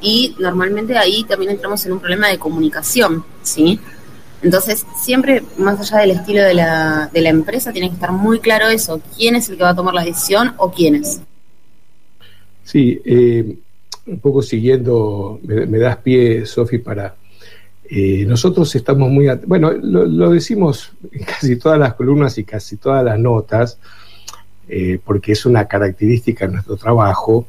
y 0.00 0.36
normalmente 0.38 0.96
ahí 0.96 1.24
también 1.24 1.50
entramos 1.50 1.84
en 1.84 1.92
un 1.92 2.00
problema 2.00 2.28
de 2.28 2.38
comunicación, 2.38 3.24
¿sí? 3.42 3.80
Entonces, 4.42 4.86
siempre, 4.96 5.42
más 5.58 5.80
allá 5.80 6.02
del 6.02 6.12
estilo 6.12 6.42
de 6.42 6.54
la, 6.54 7.10
de 7.12 7.20
la 7.20 7.30
empresa, 7.30 7.72
tiene 7.72 7.88
que 7.88 7.94
estar 7.94 8.12
muy 8.12 8.38
claro 8.38 8.68
eso, 8.68 9.00
quién 9.16 9.34
es 9.34 9.48
el 9.48 9.56
que 9.56 9.64
va 9.64 9.70
a 9.70 9.74
tomar 9.74 9.94
la 9.94 10.04
decisión 10.04 10.54
o 10.58 10.70
quiénes. 10.70 11.20
Sí, 12.62 13.00
eh, 13.04 13.56
un 14.06 14.20
poco 14.20 14.42
siguiendo, 14.42 15.40
me, 15.42 15.78
das 15.78 15.96
pie, 15.98 16.46
Sofi, 16.46 16.78
para... 16.78 17.16
Eh, 17.90 18.26
nosotros 18.26 18.72
estamos 18.74 19.10
muy... 19.10 19.26
Bueno, 19.46 19.72
lo, 19.72 20.30
decimos 20.30 20.92
en 21.10 21.24
casi 21.24 21.56
todas 21.56 21.78
las 21.78 21.94
columnas 21.94 22.36
y 22.38 22.44
casi 22.44 22.76
todas 22.76 23.02
las 23.04 23.18
notas, 23.18 23.78
eh, 24.68 25.00
porque 25.04 25.32
es 25.32 25.46
una 25.46 25.66
característica 25.66 26.46
de 26.46 26.52
nuestro 26.52 26.76
trabajo, 26.76 27.46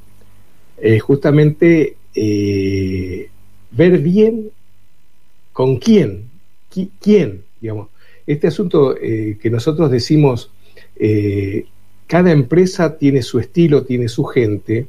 justamente 1.01 1.97
ver 3.71 3.97
bien 3.97 4.49
con 5.51 5.75
quién 5.75 6.28
quién, 6.69 7.43
digamos. 7.59 7.89
Este 8.25 8.47
asunto 8.47 8.95
eh, 8.95 9.37
que 9.41 9.49
nosotros 9.49 9.89
decimos, 9.89 10.51
eh, 10.95 11.65
cada 12.05 12.31
empresa 12.31 12.97
tiene 12.97 13.21
su 13.23 13.39
estilo, 13.39 13.83
tiene 13.83 14.07
su 14.07 14.23
gente, 14.23 14.87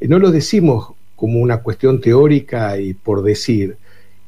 eh, 0.00 0.08
no 0.08 0.18
lo 0.18 0.30
decimos 0.32 0.92
como 1.14 1.38
una 1.38 1.58
cuestión 1.62 2.00
teórica 2.00 2.78
y 2.78 2.92
por 2.94 3.22
decir, 3.22 3.76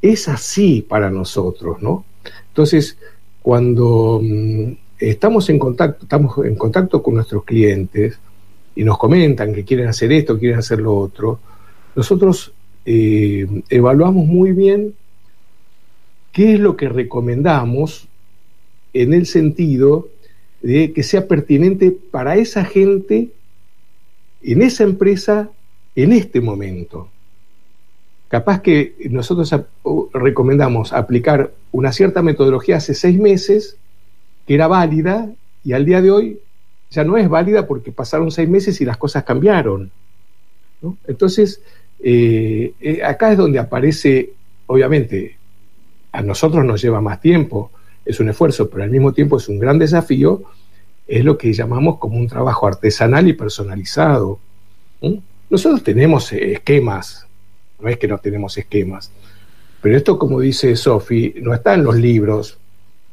es 0.01 0.29
así 0.29 0.83
para 0.89 1.11
nosotros, 1.11 1.83
¿no? 1.83 2.05
Entonces, 2.49 2.97
cuando 3.43 4.21
mm, 4.23 4.73
estamos 5.01 5.51
en 5.51 5.59
contacto, 5.59 6.05
estamos 6.05 6.39
en 6.47 6.55
contacto 6.55 7.03
con 7.03 7.15
nuestros 7.15 7.45
clientes 7.45 8.21
y 8.77 8.85
nos 8.85 8.99
comentan 8.99 9.53
que 9.53 9.65
quieren 9.65 9.89
hacer 9.89 10.13
esto, 10.13 10.39
quieren 10.39 10.59
hacer 10.59 10.79
lo 10.81 10.97
otro, 10.97 11.41
nosotros 11.97 12.53
evaluamos 12.85 14.25
muy 14.25 14.53
bien 14.53 14.95
¿Qué 16.39 16.55
es 16.55 16.61
lo 16.61 16.77
que 16.77 16.89
recomendamos 16.89 18.07
en 18.93 19.13
el 19.13 19.27
sentido 19.27 20.07
de 20.63 20.93
que 20.93 21.03
sea 21.03 21.27
pertinente 21.27 21.91
para 21.91 22.37
esa 22.37 22.65
gente 22.65 23.31
en 24.45 24.63
esa 24.63 24.85
empresa 24.85 25.51
en 25.97 26.13
este 26.13 26.41
momento? 26.41 27.09
Capaz 28.29 28.63
que 28.63 28.95
nosotros 29.11 29.53
recomendamos 30.15 30.93
aplicar 30.93 31.51
una 31.73 31.91
cierta 31.91 32.23
metodología 32.23 32.77
hace 32.77 32.95
seis 32.95 33.19
meses 33.19 33.77
que 34.47 34.55
era 34.55 34.69
válida 34.69 35.29
y 35.65 35.73
al 35.73 35.85
día 35.85 36.01
de 36.01 36.13
hoy 36.13 36.39
ya 36.89 37.03
no 37.03 37.17
es 37.17 37.29
válida 37.29 37.67
porque 37.67 37.91
pasaron 37.91 38.31
seis 38.31 38.49
meses 38.49 38.81
y 38.81 38.85
las 38.85 38.97
cosas 38.97 39.25
cambiaron. 39.25 39.91
Entonces, 41.09 41.61
eh, 41.99 42.75
eh, 42.81 43.03
acá 43.03 43.33
es 43.33 43.39
donde 43.39 43.59
aparece, 43.59 44.31
obviamente, 44.69 45.38
a 46.13 46.23
nosotros 46.23 46.65
nos 46.65 46.83
lleva 46.83 47.01
más 47.01 47.21
tiempo, 47.21 47.71
es 48.05 48.21
un 48.21 48.29
esfuerzo, 48.31 48.71
pero 48.71 48.85
al 48.85 48.91
mismo 48.91 49.13
tiempo 49.13 49.37
es 49.37 49.49
un 49.49 49.59
gran 49.59 49.79
desafío, 49.79 50.43
es 51.07 51.25
lo 51.25 51.37
que 51.37 51.53
llamamos 51.53 51.99
como 51.99 52.19
un 52.19 52.29
trabajo 52.29 52.67
artesanal 52.67 53.29
y 53.29 53.33
personalizado. 53.35 54.39
Nosotros 55.51 55.83
tenemos 55.83 56.33
esquemas, 56.33 57.27
no 57.81 57.89
es 57.89 57.99
que 57.99 58.09
no 58.09 58.19
tenemos 58.19 58.57
esquemas, 58.59 59.11
pero 59.81 59.97
esto, 59.97 60.19
como 60.19 60.41
dice 60.41 60.75
Sofi, 60.77 61.35
no 61.41 61.55
está 61.55 61.75
en 61.75 61.85
los 61.85 61.97
libros 61.97 62.59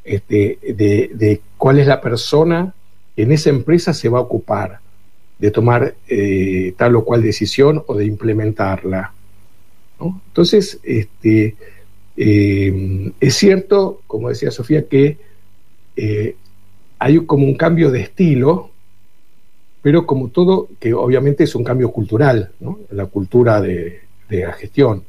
este, 0.04 0.58
de, 0.62 1.40
cuál 1.56 1.78
es 1.78 1.86
la 1.86 2.00
persona 2.00 2.74
que 3.14 3.22
en 3.22 3.32
esa 3.32 3.50
empresa 3.50 3.92
se 3.92 4.08
va 4.08 4.18
a 4.18 4.22
ocupar 4.22 4.80
de 5.38 5.50
tomar 5.50 5.94
eh, 6.08 6.74
tal 6.76 6.96
o 6.96 7.04
cual 7.04 7.22
decisión 7.22 7.82
o 7.86 7.94
de 7.94 8.06
implementarla. 8.06 9.12
Entonces, 10.00 10.78
este, 10.82 11.56
eh, 12.16 13.12
es 13.20 13.34
cierto, 13.34 14.00
como 14.06 14.28
decía 14.28 14.50
Sofía, 14.50 14.88
que 14.88 15.18
eh, 15.96 16.36
hay 16.98 17.18
como 17.26 17.44
un 17.44 17.54
cambio 17.56 17.90
de 17.90 18.00
estilo, 18.00 18.70
pero 19.82 20.06
como 20.06 20.28
todo, 20.28 20.68
que 20.80 20.94
obviamente 20.94 21.44
es 21.44 21.54
un 21.54 21.62
cambio 21.62 21.90
cultural, 21.90 22.50
la 22.90 23.06
cultura 23.06 23.60
de, 23.60 24.00
la 24.28 24.52
gestión, 24.52 25.04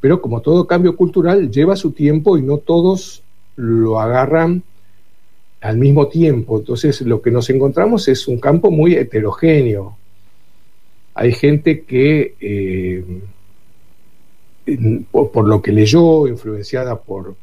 pero 0.00 0.20
como 0.20 0.40
todo 0.40 0.66
cambio 0.66 0.96
cultural 0.96 1.50
lleva 1.50 1.76
su 1.76 1.92
tiempo 1.92 2.36
y 2.36 2.42
no 2.42 2.58
todos 2.58 3.22
lo 3.56 4.00
agarran 4.00 4.62
al 5.60 5.78
mismo 5.78 6.08
tiempo. 6.08 6.58
Entonces 6.58 7.00
lo 7.02 7.22
que 7.22 7.30
nos 7.30 7.48
encontramos 7.50 8.08
es 8.08 8.26
un 8.28 8.38
campo 8.38 8.70
muy 8.70 8.94
heterogéneo. 8.94 9.96
Hay 11.14 11.32
gente 11.32 11.82
que... 11.82 12.34
Eh, 12.40 13.04
por, 15.10 15.46
lo 15.46 15.62
que 15.62 15.72
leyó, 15.72 16.26
influenciada 16.26 16.96
por, 16.96 17.34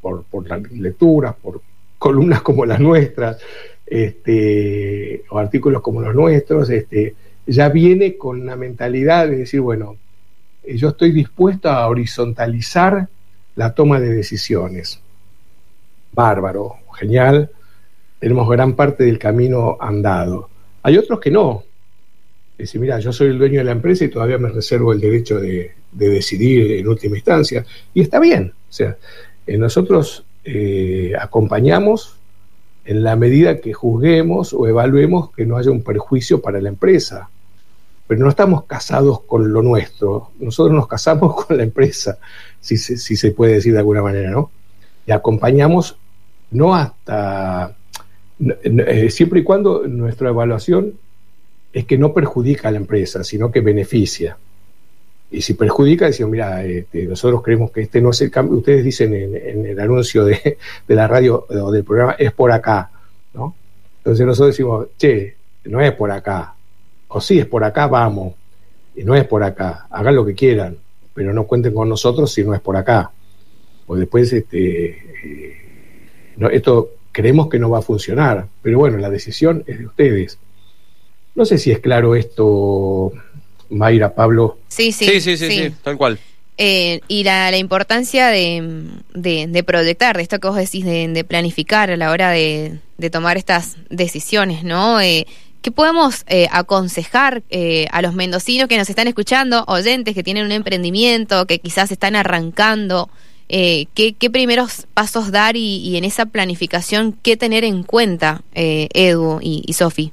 por, 0.00 0.24
por 0.24 0.48
la 0.48 0.58
lectura, 0.58 1.32
por 1.32 1.60
columnas 1.98 2.42
como 2.42 2.64
las 2.64 2.80
nuestras, 2.80 3.38
este, 3.86 5.24
o 5.30 5.38
artículos 5.38 5.82
como 5.82 6.00
los 6.00 6.14
nuestros, 6.14 6.70
este, 6.70 7.14
ya 7.46 7.68
viene 7.68 8.16
con 8.16 8.40
una 8.40 8.56
mentalidad 8.56 9.28
de 9.28 9.38
decir, 9.38 9.60
bueno, 9.60 9.96
eh, 10.62 10.76
yo 10.76 10.90
estoy 10.90 11.12
dispuesto 11.12 11.68
a 11.68 11.86
horizontalizar 11.88 13.08
la 13.56 13.74
toma 13.74 14.00
de 14.00 14.12
decisiones. 14.12 15.00
Bárbaro, 16.12 16.76
genial, 16.98 17.50
tenemos 18.18 18.48
gran 18.48 18.74
parte 18.74 19.04
del 19.04 19.18
camino 19.18 19.76
andado. 19.80 20.48
Hay 20.82 20.96
otros 20.98 21.20
que 21.20 21.30
no. 21.30 21.64
Decir, 22.56 22.80
mira, 22.80 22.98
yo 23.00 23.12
soy 23.12 23.28
el 23.28 23.38
dueño 23.38 23.58
de 23.58 23.64
la 23.64 23.72
empresa 23.72 24.04
y 24.04 24.08
todavía 24.08 24.38
me 24.38 24.48
reservo 24.48 24.92
el 24.92 25.00
derecho 25.00 25.40
de, 25.40 25.72
de 25.92 26.08
decidir 26.08 26.72
en 26.72 26.88
última 26.88 27.16
instancia. 27.16 27.64
Y 27.94 28.00
está 28.00 28.18
bien, 28.18 28.52
o 28.68 28.72
sea, 28.72 28.96
eh, 29.46 29.58
nosotros 29.58 30.24
eh, 30.44 31.12
acompañamos 31.20 32.16
en 32.84 33.04
la 33.04 33.14
medida 33.14 33.60
que 33.60 33.72
juzguemos 33.72 34.52
o 34.52 34.66
evaluemos 34.66 35.30
que 35.32 35.46
no 35.46 35.56
haya 35.56 35.70
un 35.70 35.82
perjuicio 35.82 36.40
para 36.40 36.60
la 36.60 36.68
empresa. 36.68 37.28
Pero 38.08 38.20
no 38.20 38.28
estamos 38.28 38.64
casados 38.64 39.20
con 39.20 39.52
lo 39.52 39.62
nuestro, 39.62 40.32
nosotros 40.40 40.74
nos 40.74 40.88
casamos 40.88 41.44
con 41.46 41.56
la 41.56 41.62
empresa, 41.62 42.18
si 42.60 42.76
si 42.76 43.16
se 43.16 43.30
puede 43.30 43.54
decir 43.54 43.72
de 43.72 43.78
alguna 43.78 44.02
manera, 44.02 44.30
¿no? 44.30 44.50
Y 45.06 45.12
acompañamos 45.12 45.96
no 46.52 46.74
hasta, 46.74 47.74
eh, 48.64 49.10
siempre 49.10 49.40
y 49.40 49.44
cuando 49.44 49.86
nuestra 49.86 50.28
evaluación 50.28 50.94
es 51.72 51.86
que 51.86 51.98
no 51.98 52.12
perjudica 52.12 52.68
a 52.68 52.70
la 52.70 52.76
empresa, 52.76 53.24
sino 53.24 53.50
que 53.50 53.60
beneficia. 53.60 54.36
Y 55.32 55.40
si 55.40 55.54
perjudica, 55.54 56.06
decimos, 56.06 56.30
mira, 56.30 56.62
este, 56.62 57.06
nosotros 57.06 57.42
creemos 57.42 57.70
que 57.70 57.80
este 57.80 58.02
no 58.02 58.10
es 58.10 58.20
el 58.20 58.30
cambio, 58.30 58.58
ustedes 58.58 58.84
dicen 58.84 59.14
en, 59.14 59.64
el 59.64 59.80
anuncio 59.80 60.26
de, 60.26 60.58
la 60.88 61.08
radio 61.08 61.46
o 61.48 61.72
del 61.72 61.84
programa, 61.84 62.12
es 62.18 62.32
por 62.32 62.52
acá, 62.52 62.90
¿no? 63.32 63.56
Entonces 63.98 64.26
nosotros 64.26 64.54
decimos, 64.54 64.88
che, 64.98 65.36
no 65.64 65.80
es 65.80 65.92
por 65.92 66.10
acá, 66.10 66.54
o 67.08 67.20
sí 67.20 67.38
es 67.38 67.46
por 67.46 67.64
acá, 67.64 67.86
vamos, 67.86 68.34
y 68.94 69.04
no 69.04 69.14
es 69.14 69.24
por 69.24 69.42
acá, 69.42 69.86
hagan 69.90 70.14
lo 70.14 70.26
que 70.26 70.34
quieran, 70.34 70.76
pero 71.14 71.32
no 71.32 71.44
cuenten 71.44 71.72
con 71.72 71.88
nosotros 71.88 72.30
si 72.30 72.44
no 72.44 72.54
es 72.54 72.60
por 72.60 72.76
acá. 72.76 73.10
O 73.86 73.96
después, 73.96 74.30
este, 74.32 74.90
eh, 75.24 75.56
esto 76.52 76.90
creemos 77.10 77.48
que 77.48 77.58
no 77.58 77.70
va 77.70 77.78
a 77.78 77.82
funcionar, 77.82 78.48
pero 78.60 78.78
bueno, 78.78 78.98
la 78.98 79.08
decisión 79.08 79.64
es 79.66 79.78
de 79.78 79.86
ustedes. 79.86 80.38
No 81.34 81.46
sé 81.46 81.56
si 81.56 81.70
es 81.70 81.78
claro 81.78 82.14
esto, 82.14 83.12
Mayra, 83.72 84.14
Pablo. 84.14 84.58
Sí, 84.68 84.92
sí, 84.92 85.20
sí, 85.20 85.36
sí, 85.36 85.72
tal 85.82 85.96
cual. 85.96 86.18
Eh, 86.58 87.00
y 87.08 87.24
la, 87.24 87.50
la 87.50 87.56
importancia 87.56 88.28
de, 88.28 88.86
de, 89.14 89.64
proyectar, 89.64 90.16
de 90.16 90.22
esto 90.22 90.38
que 90.38 90.48
vos 90.48 90.56
decís, 90.56 90.84
de, 90.84 91.24
planificar 91.26 91.90
a 91.90 91.96
la 91.96 92.10
hora 92.10 92.30
de, 92.30 92.78
tomar 93.10 93.36
estas 93.36 93.76
decisiones, 93.90 94.62
¿no? 94.62 95.00
Eh, 95.00 95.26
¿Qué 95.62 95.70
podemos 95.70 96.24
eh, 96.26 96.48
aconsejar 96.50 97.44
eh, 97.48 97.86
a 97.92 98.02
los 98.02 98.14
mendocinos 98.14 98.68
que 98.68 98.76
nos 98.76 98.90
están 98.90 99.06
escuchando, 99.06 99.64
oyentes 99.68 100.12
que 100.12 100.24
tienen 100.24 100.44
un 100.44 100.50
emprendimiento, 100.50 101.46
que 101.46 101.60
quizás 101.60 101.92
están 101.92 102.16
arrancando? 102.16 103.08
Eh, 103.48 103.86
¿qué, 103.94 104.14
primeros 104.30 104.88
pasos 104.92 105.30
dar 105.30 105.56
y, 105.56 105.96
en 105.96 106.04
esa 106.04 106.26
planificación 106.26 107.16
qué 107.22 107.36
tener 107.36 107.62
en 107.62 107.84
cuenta, 107.84 108.42
Edu 108.54 109.38
y, 109.40 109.62
y 109.64 109.72
Sofi? 109.74 110.12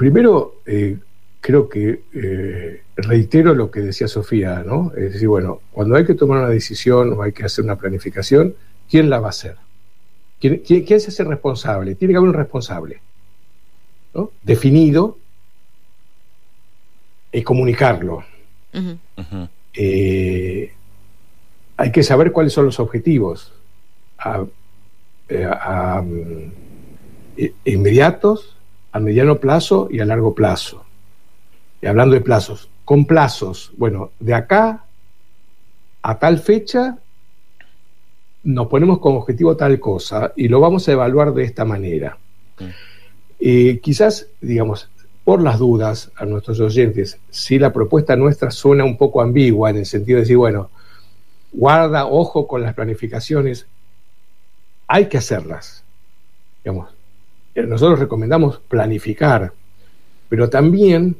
Primero, 0.00 0.62
creo 1.42 1.68
que 1.68 2.00
reitero 2.96 3.54
lo 3.54 3.70
que 3.70 3.80
decía 3.80 4.08
Sofía, 4.08 4.62
¿no? 4.64 4.92
Es 4.96 5.12
decir, 5.12 5.28
bueno, 5.28 5.60
cuando 5.72 5.94
hay 5.94 6.06
que 6.06 6.14
tomar 6.14 6.38
una 6.38 6.48
decisión 6.48 7.12
o 7.12 7.22
hay 7.22 7.32
que 7.32 7.44
hacer 7.44 7.66
una 7.66 7.76
planificación, 7.76 8.54
¿quién 8.88 9.10
la 9.10 9.20
va 9.20 9.26
a 9.26 9.30
hacer? 9.30 9.56
¿Quién, 10.40 10.62
quién, 10.64 11.00
se 11.00 11.08
hace 11.08 11.22
responsable? 11.22 11.96
Tiene 11.96 12.14
que 12.14 12.16
haber 12.16 12.30
un 12.30 12.34
responsable, 12.34 13.02
¿no? 14.14 14.30
Definido 14.42 15.18
y 17.30 17.42
comunicarlo. 17.42 18.24
Eh, 19.74 20.72
hay 21.76 21.92
que 21.92 22.02
saber 22.02 22.32
cuáles 22.32 22.54
son 22.54 22.64
los 22.64 22.80
objetivos 22.80 23.52
a, 24.16 24.46
eh, 25.28 25.46
mm, 26.02 27.46
inmediatos, 27.66 28.56
a 28.92 29.00
mediano 29.00 29.38
plazo 29.38 29.88
y 29.90 30.00
a 30.00 30.04
largo 30.04 30.34
plazo. 30.34 30.84
Y 31.82 31.86
hablando 31.86 32.14
de 32.14 32.20
plazos, 32.20 32.68
con 32.84 33.04
plazos, 33.04 33.72
bueno, 33.76 34.10
de 34.18 34.34
acá 34.34 34.84
a 36.02 36.18
tal 36.18 36.38
fecha 36.38 36.98
nos 38.42 38.68
ponemos 38.68 38.98
como 38.98 39.18
objetivo 39.18 39.56
tal 39.56 39.78
cosa 39.78 40.32
y 40.36 40.48
lo 40.48 40.60
vamos 40.60 40.88
a 40.88 40.92
evaluar 40.92 41.32
de 41.32 41.44
esta 41.44 41.64
manera. 41.64 42.18
Mm. 42.58 43.76
quizás, 43.80 44.26
digamos, 44.40 44.90
por 45.24 45.42
las 45.42 45.58
dudas 45.58 46.10
a 46.16 46.24
nuestros 46.24 46.60
oyentes, 46.60 47.18
si 47.30 47.58
la 47.58 47.72
propuesta 47.72 48.16
nuestra 48.16 48.50
suena 48.50 48.84
un 48.84 48.96
poco 48.96 49.22
ambigua 49.22 49.70
en 49.70 49.78
el 49.78 49.86
sentido 49.86 50.16
de 50.16 50.22
decir, 50.22 50.36
bueno, 50.36 50.70
guarda, 51.52 52.06
ojo 52.06 52.46
con 52.46 52.62
las 52.62 52.74
planificaciones, 52.74 53.66
hay 54.86 55.06
que 55.06 55.18
hacerlas. 55.18 55.84
Digamos, 56.64 56.90
nosotros 57.54 57.98
recomendamos 57.98 58.60
planificar, 58.68 59.52
pero 60.28 60.48
también 60.48 61.16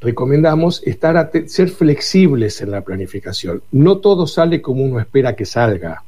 recomendamos 0.00 0.82
estar 0.84 1.30
ser 1.46 1.70
flexibles 1.70 2.60
en 2.60 2.70
la 2.70 2.82
planificación. 2.82 3.62
No 3.72 3.98
todo 3.98 4.26
sale 4.26 4.60
como 4.60 4.84
uno 4.84 5.00
espera 5.00 5.34
que 5.34 5.46
salga. 5.46 6.04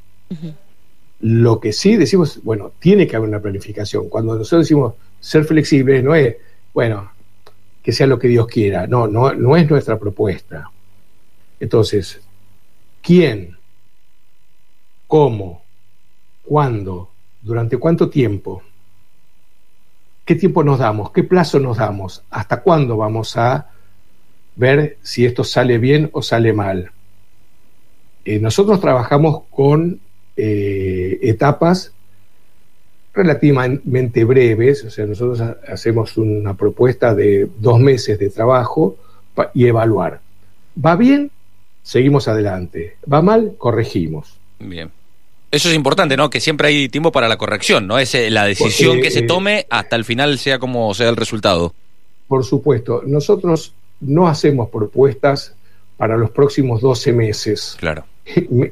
Lo 1.20 1.58
que 1.58 1.72
sí 1.72 1.96
decimos, 1.96 2.40
bueno, 2.42 2.72
tiene 2.78 3.06
que 3.06 3.16
haber 3.16 3.28
una 3.28 3.40
planificación. 3.40 4.08
Cuando 4.10 4.36
nosotros 4.36 4.66
decimos 4.66 4.94
ser 5.18 5.44
flexibles, 5.44 6.04
no 6.04 6.14
es, 6.14 6.36
bueno, 6.74 7.10
que 7.82 7.92
sea 7.92 8.06
lo 8.06 8.18
que 8.18 8.28
Dios 8.28 8.46
quiera. 8.46 8.86
No, 8.86 9.06
no, 9.06 9.32
no 9.32 9.56
es 9.56 9.68
nuestra 9.70 9.98
propuesta. 9.98 10.70
Entonces, 11.58 12.20
¿quién? 13.00 13.56
¿Cómo? 15.06 15.62
¿Cuándo? 16.44 17.10
¿Durante 17.40 17.78
cuánto 17.78 18.10
tiempo? 18.10 18.62
¿Qué 20.26 20.34
tiempo 20.34 20.64
nos 20.64 20.80
damos? 20.80 21.12
¿Qué 21.12 21.22
plazo 21.22 21.60
nos 21.60 21.76
damos? 21.76 22.24
¿Hasta 22.30 22.60
cuándo 22.60 22.96
vamos 22.96 23.36
a 23.36 23.68
ver 24.56 24.98
si 25.00 25.24
esto 25.24 25.44
sale 25.44 25.78
bien 25.78 26.10
o 26.12 26.20
sale 26.20 26.52
mal? 26.52 26.90
Eh, 28.24 28.40
nosotros 28.40 28.80
trabajamos 28.80 29.44
con 29.50 30.00
eh, 30.36 31.20
etapas 31.22 31.92
relativamente 33.14 34.24
breves, 34.24 34.84
o 34.84 34.90
sea, 34.90 35.06
nosotros 35.06 35.40
hacemos 35.40 36.18
una 36.18 36.54
propuesta 36.54 37.14
de 37.14 37.48
dos 37.60 37.78
meses 37.78 38.18
de 38.18 38.28
trabajo 38.28 38.96
y 39.54 39.66
evaluar. 39.66 40.20
¿Va 40.84 40.96
bien? 40.96 41.30
Seguimos 41.84 42.26
adelante. 42.26 42.96
¿Va 43.10 43.22
mal? 43.22 43.54
Corregimos. 43.56 44.40
Bien. 44.58 44.90
Eso 45.50 45.68
es 45.68 45.74
importante, 45.74 46.16
¿no? 46.16 46.28
Que 46.28 46.40
siempre 46.40 46.68
hay 46.68 46.88
tiempo 46.88 47.12
para 47.12 47.28
la 47.28 47.36
corrección, 47.36 47.86
¿no? 47.86 47.98
Es 47.98 48.14
eh, 48.14 48.30
la 48.30 48.44
decisión 48.44 49.00
que 49.00 49.10
se 49.10 49.20
eh, 49.20 49.26
tome 49.26 49.66
hasta 49.70 49.96
el 49.96 50.04
final 50.04 50.38
sea 50.38 50.58
como 50.58 50.92
sea 50.94 51.08
el 51.08 51.16
resultado. 51.16 51.72
Por 52.26 52.44
supuesto. 52.44 53.02
Nosotros 53.06 53.72
no 54.00 54.26
hacemos 54.26 54.68
propuestas 54.70 55.54
para 55.96 56.16
los 56.16 56.30
próximos 56.30 56.80
12 56.80 57.12
meses. 57.12 57.76
Claro. 57.78 58.04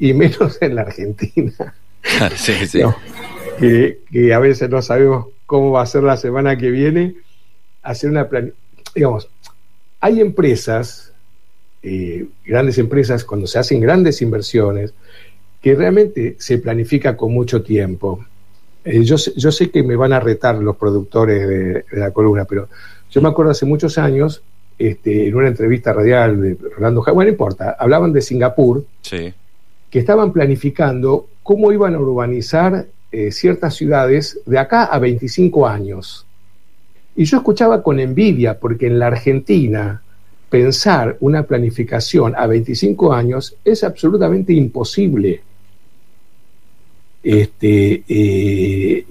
y 0.00 0.12
menos 0.12 0.58
en 0.60 0.74
la 0.74 0.82
Argentina. 0.82 1.74
sí, 2.36 2.66
sí. 2.66 2.80
que, 3.58 4.34
a 4.34 4.38
veces 4.38 4.68
no 4.68 4.82
sabemos 4.82 5.28
cómo 5.46 5.70
va 5.70 5.82
a 5.82 5.86
ser 5.86 6.02
la 6.02 6.16
semana 6.16 6.56
que 6.56 6.70
viene. 6.70 7.14
Hacer 7.82 8.10
una 8.10 8.28
plan... 8.28 8.52
Digamos, 8.94 9.28
hay 10.00 10.20
empresas, 10.20 11.12
eh, 11.82 12.26
grandes 12.44 12.78
empresas, 12.78 13.24
cuando 13.24 13.46
se 13.46 13.58
hacen 13.58 13.80
grandes 13.80 14.20
inversiones, 14.22 14.92
que 15.64 15.74
realmente 15.74 16.36
se 16.38 16.58
planifica 16.58 17.16
con 17.16 17.32
mucho 17.32 17.62
tiempo. 17.62 18.22
Eh, 18.84 19.02
yo, 19.02 19.16
yo, 19.16 19.50
sé 19.50 19.70
que 19.70 19.82
me 19.82 19.96
van 19.96 20.12
a 20.12 20.20
retar 20.20 20.56
los 20.56 20.76
productores 20.76 21.48
de, 21.48 21.84
la 21.92 22.10
columna, 22.10 22.44
pero 22.44 22.68
yo 23.10 23.22
me 23.22 23.30
acuerdo 23.30 23.52
hace 23.52 23.64
muchos 23.64 23.96
años, 23.96 24.42
este, 24.78 25.28
en 25.28 25.34
una 25.34 25.48
entrevista 25.48 25.94
radial 25.94 26.38
de 26.42 26.58
Rolando 26.76 27.02
bueno, 27.02 27.22
no 27.22 27.28
importa, 27.28 27.76
hablaban 27.78 28.12
de 28.12 28.20
Singapur, 28.20 28.84
sí 29.00 29.32
que 29.94 30.00
estaban 30.00 30.32
planificando 30.32 31.28
cómo 31.44 31.70
iban 31.70 31.94
a 31.94 32.00
urbanizar 32.00 32.86
eh, 33.12 33.30
ciertas 33.30 33.76
ciudades 33.76 34.40
de 34.44 34.58
acá 34.58 34.86
a 34.86 34.98
25 34.98 35.68
años. 35.68 36.26
Y 37.14 37.26
yo 37.26 37.36
escuchaba 37.36 37.80
con 37.80 38.00
envidia, 38.00 38.58
porque 38.58 38.88
en 38.88 38.98
la 38.98 39.06
Argentina 39.06 40.02
pensar 40.50 41.16
una 41.20 41.44
planificación 41.44 42.34
a 42.36 42.48
25 42.48 43.12
años 43.12 43.56
es 43.64 43.84
absolutamente 43.84 44.52
imposible. 44.52 45.42
Este, 47.24 48.04
eh, 48.06 49.06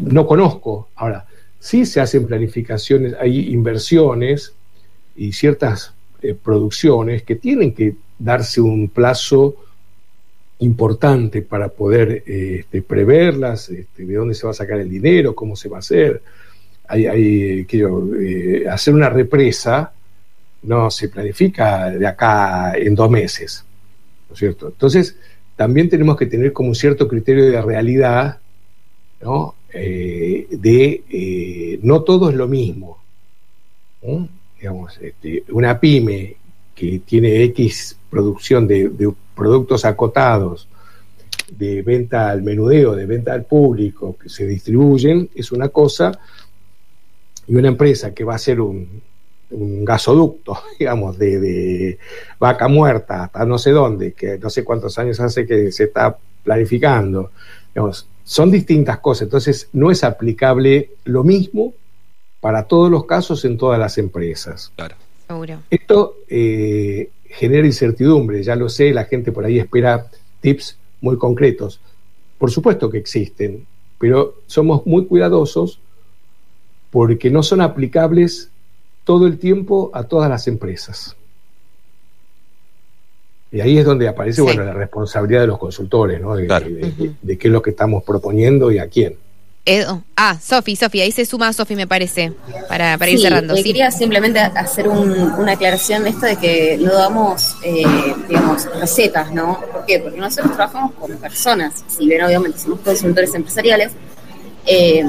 no 0.00 0.26
conozco. 0.26 0.90
Ahora, 0.94 1.26
sí 1.58 1.86
se 1.86 2.00
hacen 2.00 2.26
planificaciones, 2.26 3.14
hay 3.18 3.52
inversiones 3.52 4.52
y 5.16 5.32
ciertas 5.32 5.94
eh, 6.22 6.34
producciones 6.34 7.22
que 7.22 7.36
tienen 7.36 7.74
que 7.74 7.96
darse 8.18 8.60
un 8.60 8.88
plazo 8.88 9.56
importante 10.58 11.42
para 11.42 11.68
poder 11.68 12.22
este, 12.26 12.82
preverlas, 12.82 13.70
este, 13.70 14.04
de 14.04 14.14
dónde 14.14 14.34
se 14.34 14.46
va 14.46 14.52
a 14.52 14.54
sacar 14.54 14.78
el 14.78 14.90
dinero, 14.90 15.34
cómo 15.34 15.56
se 15.56 15.68
va 15.68 15.78
a 15.78 15.80
hacer. 15.80 16.22
Hay, 16.86 17.06
hay 17.06 17.66
eh, 17.66 18.66
hacer 18.68 18.94
una 18.94 19.08
represa 19.08 19.92
no 20.64 20.90
se 20.90 21.08
planifica 21.08 21.90
de 21.90 22.06
acá 22.06 22.72
en 22.76 22.94
dos 22.94 23.10
meses, 23.10 23.64
¿no 24.28 24.34
es 24.34 24.38
cierto? 24.38 24.68
Entonces, 24.68 25.16
también 25.56 25.88
tenemos 25.88 26.16
que 26.16 26.26
tener 26.26 26.52
como 26.52 26.70
un 26.70 26.74
cierto 26.74 27.06
criterio 27.06 27.50
de 27.50 27.62
realidad, 27.62 28.38
¿no? 29.22 29.54
Eh, 29.72 30.46
de 30.50 31.02
eh, 31.10 31.78
no 31.82 32.02
todo 32.02 32.30
es 32.30 32.36
lo 32.36 32.46
mismo. 32.46 32.98
Digamos, 34.58 34.98
este, 35.00 35.44
una 35.50 35.80
pyme 35.80 36.36
que 36.74 37.00
tiene 37.00 37.42
X 37.44 37.96
producción 38.10 38.66
de, 38.66 39.12
productos 39.34 39.84
acotados, 39.84 40.68
de 41.50 41.82
venta 41.82 42.30
al 42.30 42.42
menudeo, 42.42 42.94
de 42.94 43.06
venta 43.06 43.32
al 43.32 43.44
público, 43.44 44.16
que 44.20 44.28
se 44.28 44.46
distribuyen, 44.46 45.28
es 45.34 45.52
una 45.52 45.68
cosa, 45.68 46.12
y 47.46 47.54
una 47.54 47.68
empresa 47.68 48.14
que 48.14 48.24
va 48.24 48.34
a 48.34 48.38
ser 48.38 48.60
un, 48.60 49.02
gasoducto, 49.84 50.58
digamos, 50.78 51.18
de, 51.18 51.98
vaca 52.38 52.68
muerta 52.68 53.24
hasta 53.24 53.44
no 53.44 53.58
sé 53.58 53.70
dónde, 53.70 54.12
que 54.12 54.38
no 54.38 54.50
sé 54.50 54.64
cuántos 54.64 54.98
años 54.98 55.20
hace 55.20 55.46
que 55.46 55.72
se 55.72 55.84
está 55.84 56.16
planificando, 56.42 57.30
digamos, 57.74 58.06
son 58.24 58.50
distintas 58.50 58.98
cosas, 58.98 59.22
entonces 59.22 59.68
no 59.72 59.90
es 59.90 60.02
aplicable 60.02 60.90
lo 61.04 61.24
mismo 61.24 61.74
para 62.40 62.64
todos 62.64 62.90
los 62.90 63.06
casos 63.06 63.44
en 63.44 63.56
todas 63.56 63.78
las 63.78 63.98
empresas. 63.98 64.72
Claro. 64.76 64.96
Esto 65.70 66.18
eh, 66.28 67.10
genera 67.28 67.66
incertidumbre, 67.66 68.42
ya 68.42 68.56
lo 68.56 68.68
sé, 68.68 68.92
la 68.92 69.04
gente 69.04 69.32
por 69.32 69.44
ahí 69.44 69.58
espera 69.58 70.06
tips 70.40 70.76
muy 71.00 71.16
concretos. 71.18 71.80
Por 72.38 72.50
supuesto 72.50 72.90
que 72.90 72.98
existen, 72.98 73.66
pero 73.98 74.36
somos 74.46 74.86
muy 74.86 75.06
cuidadosos 75.06 75.80
porque 76.90 77.30
no 77.30 77.42
son 77.42 77.60
aplicables 77.60 78.50
todo 79.04 79.26
el 79.26 79.38
tiempo 79.38 79.90
a 79.94 80.04
todas 80.04 80.28
las 80.28 80.48
empresas. 80.48 81.16
Y 83.52 83.60
ahí 83.60 83.78
es 83.78 83.84
donde 83.84 84.08
aparece 84.08 84.42
bueno, 84.42 84.64
la 84.64 84.72
responsabilidad 84.72 85.42
de 85.42 85.46
los 85.46 85.58
consultores, 85.58 86.20
¿no? 86.20 86.34
de, 86.34 86.48
qué 87.38 87.48
es 87.48 87.52
lo 87.52 87.62
que 87.62 87.70
estamos 87.70 88.02
proponiendo 88.02 88.72
y 88.72 88.78
a 88.78 88.88
quién. 88.88 89.16
ah, 90.16 90.36
Sofi, 90.42 90.74
Sofi, 90.74 91.00
ahí 91.00 91.12
se 91.12 91.24
suma 91.24 91.52
Sofi, 91.52 91.76
me 91.76 91.86
parece, 91.86 92.32
para, 92.68 92.98
para 92.98 93.10
ir 93.12 93.20
cerrando. 93.20 93.54
Eh, 93.54 93.58
sí. 93.58 93.62
Quería 93.62 93.92
simplemente 93.92 94.40
hacer 94.40 94.88
una 94.88 95.52
aclaración 95.52 96.02
de 96.02 96.10
esto 96.10 96.26
de 96.26 96.36
que 96.36 96.78
no 96.80 96.94
damos, 96.94 97.54
eh, 97.62 97.84
digamos, 98.28 98.66
recetas, 98.80 99.32
¿no? 99.32 99.60
¿Por 99.72 99.86
qué? 99.86 100.00
Porque 100.00 100.18
nosotros 100.18 100.56
trabajamos 100.56 100.92
con 100.94 101.16
personas, 101.18 101.84
si 101.86 102.08
bien 102.08 102.24
obviamente 102.24 102.58
somos 102.58 102.80
consultores 102.80 103.32
empresariales, 103.34 103.92
eh, 104.66 105.04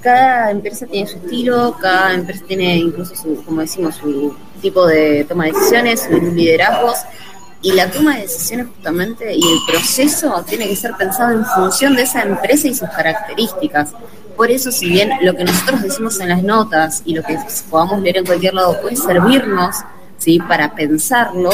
cada 0.00 0.50
empresa 0.50 0.86
tiene 0.86 1.06
su 1.06 1.18
estilo, 1.18 1.76
cada 1.80 2.14
empresa 2.14 2.44
tiene 2.46 2.76
incluso 2.76 3.14
su, 3.14 3.42
como 3.44 3.60
decimos, 3.60 3.96
su 3.96 4.34
tipo 4.60 4.86
de 4.86 5.24
toma 5.24 5.46
de 5.46 5.52
decisiones, 5.52 6.00
sus 6.00 6.22
liderazgos, 6.22 6.98
y 7.62 7.72
la 7.72 7.90
toma 7.90 8.16
de 8.16 8.22
decisiones 8.22 8.68
justamente 8.68 9.34
y 9.34 9.40
el 9.40 9.58
proceso 9.68 10.42
tiene 10.48 10.66
que 10.66 10.76
ser 10.76 10.94
pensado 10.94 11.32
en 11.32 11.44
función 11.44 11.94
de 11.94 12.02
esa 12.02 12.22
empresa 12.22 12.68
y 12.68 12.74
sus 12.74 12.88
características. 12.88 13.90
Por 14.36 14.50
eso, 14.50 14.72
si 14.72 14.88
bien 14.88 15.10
lo 15.20 15.34
que 15.34 15.44
nosotros 15.44 15.82
decimos 15.82 16.18
en 16.20 16.30
las 16.30 16.42
notas 16.42 17.02
y 17.04 17.14
lo 17.14 17.22
que 17.22 17.38
podamos 17.68 18.00
leer 18.00 18.18
en 18.18 18.26
cualquier 18.26 18.54
lado 18.54 18.80
puede 18.80 18.96
servirnos 18.96 19.76
¿sí? 20.20 20.38
para 20.38 20.74
pensarlo, 20.74 21.50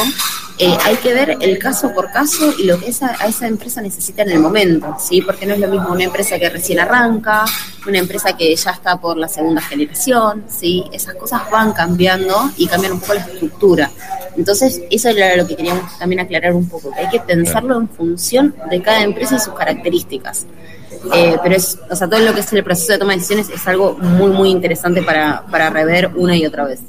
eh, 0.59 0.75
hay 0.85 0.97
que 0.97 1.13
ver 1.13 1.37
el 1.41 1.59
caso 1.59 1.93
por 1.93 2.11
caso 2.11 2.53
y 2.59 2.65
lo 2.65 2.79
que 2.79 2.89
esa, 2.89 3.15
esa 3.27 3.47
empresa 3.47 3.83
necesita 3.83 4.23
en 4.23 4.31
el 4.31 4.39
momento, 4.39 4.97
¿sí? 4.99 5.21
porque 5.21 5.45
no 5.45 5.55
es 5.55 5.61
lo 5.61 5.69
mismo 5.69 5.93
una 5.93 6.05
empresa 6.05 6.39
que 6.39 6.49
recién 6.49 6.81
arranca, 6.81 7.45
una 7.87 7.99
empresa 7.99 8.35
que 8.35 8.55
ya 8.57 8.71
está 8.71 8.99
por 8.99 9.19
la 9.19 9.29
segunda 9.29 9.61
generación, 9.61 10.45
¿sí? 10.49 10.85
esas 10.93 11.15
cosas 11.15 11.43
van 11.51 11.73
cambiando 11.73 12.51
y 12.57 12.67
cambian 12.67 12.93
un 12.93 13.01
poco 13.01 13.15
la 13.15 13.21
estructura. 13.21 13.91
Entonces, 14.37 14.83
eso 14.91 15.09
era 15.11 15.37
lo 15.37 15.47
que 15.47 15.57
queríamos 15.57 15.99
también 15.99 16.21
aclarar 16.21 16.55
un 16.55 16.69
poco, 16.69 16.91
que 16.91 17.01
hay 17.01 17.09
que 17.09 17.21
pensarlo 17.21 17.79
en 17.79 17.89
función 17.89 18.55
de 18.71 18.83
cada 18.83 19.03
empresa 19.03 19.37
y 19.37 19.39
sus 19.39 19.55
características. 19.55 20.47
Eh, 21.15 21.37
pero 21.43 21.55
es, 21.55 21.79
o 21.91 21.95
sea, 21.95 22.09
todo 22.09 22.21
lo 22.21 22.35
que 22.35 22.41
es 22.41 22.53
el 22.53 22.65
proceso 22.65 22.93
de 22.93 22.99
toma 22.99 23.13
de 23.13 23.19
decisiones 23.19 23.49
es 23.49 23.67
algo 23.67 23.95
muy, 23.95 24.31
muy 24.31 24.51
interesante 24.51 25.03
para, 25.03 25.45
para 25.51 25.71
rever 25.71 26.11
una 26.17 26.37
y 26.37 26.47
otra 26.47 26.65
vez. 26.65 26.81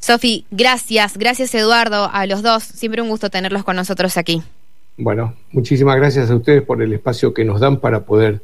Sofi, 0.00 0.44
gracias, 0.50 1.16
gracias 1.16 1.54
Eduardo, 1.54 2.10
a 2.12 2.26
los 2.26 2.42
dos, 2.42 2.62
siempre 2.62 3.02
un 3.02 3.08
gusto 3.08 3.30
tenerlos 3.30 3.64
con 3.64 3.76
nosotros 3.76 4.16
aquí. 4.16 4.42
Bueno, 4.96 5.34
muchísimas 5.52 5.96
gracias 5.96 6.30
a 6.30 6.34
ustedes 6.34 6.62
por 6.62 6.82
el 6.82 6.92
espacio 6.92 7.32
que 7.32 7.44
nos 7.44 7.60
dan 7.60 7.78
para 7.78 8.04
poder 8.04 8.40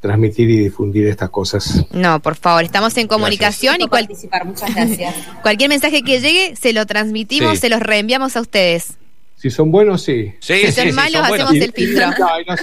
transmitir 0.00 0.48
y 0.50 0.58
difundir 0.58 1.06
estas 1.08 1.30
cosas. 1.30 1.84
No, 1.90 2.20
por 2.20 2.36
favor, 2.36 2.62
estamos 2.62 2.96
en 2.96 3.08
comunicación 3.08 3.80
y 3.80 3.88
participar. 3.88 4.44
Muchas 4.44 4.74
gracias. 4.74 5.14
cualquier 5.42 5.68
mensaje 5.68 6.02
que 6.02 6.20
llegue 6.20 6.54
se 6.54 6.72
lo 6.72 6.86
transmitimos, 6.86 7.58
se 7.58 7.68
los 7.68 7.80
reenviamos 7.80 8.36
a 8.36 8.40
ustedes. 8.40 8.94
Si 9.36 9.50
son 9.50 9.70
buenos, 9.70 10.02
sí. 10.02 10.32
si 10.40 10.72
son 10.72 10.94
malos, 10.94 11.22
hacemos 11.22 11.54
el 11.54 11.72
filtro. 11.72 12.08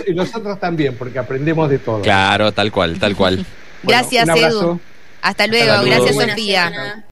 Y, 0.08 0.14
nosotros 0.14 0.60
también, 0.60 0.96
porque 0.96 1.20
aprendemos 1.20 1.70
de 1.70 1.80
todo. 1.80 2.02
Claro, 2.02 2.52
tal 2.52 2.72
cual, 2.72 2.98
tal 3.00 3.16
cual. 3.16 3.46
gracias, 3.84 4.28
Edu. 4.28 4.80
Hasta 5.22 5.48
luego, 5.48 5.84
gracias, 5.86 6.16
Sofía. 6.16 7.02